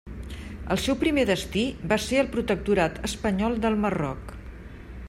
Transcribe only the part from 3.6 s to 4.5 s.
del Marroc.